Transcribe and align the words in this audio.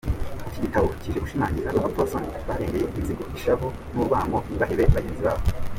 "Iki 0.47 0.59
gitabo 0.65 0.87
kije 1.01 1.19
gushimagiza 1.23 1.67
abapfasoni 1.69 2.27
barengeye 2.47 2.85
inzigo, 2.99 3.23
ishavu 3.37 3.67
n'urwanko 3.93 4.37
ntibahebe 4.45 4.83
bagenzi 4.95 5.23
babo. 5.27 5.43